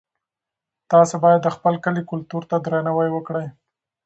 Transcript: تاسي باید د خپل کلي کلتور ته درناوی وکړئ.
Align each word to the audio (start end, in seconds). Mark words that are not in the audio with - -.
تاسي 0.91 1.15
باید 1.23 1.39
د 1.43 1.47
خپل 1.55 1.73
کلي 1.83 2.01
کلتور 2.11 2.43
ته 2.49 2.55
درناوی 2.65 3.09
وکړئ. 3.13 3.47